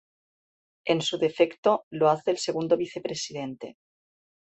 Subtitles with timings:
[0.85, 3.75] En su defecto, lo hace el Segundo Vicepresidente.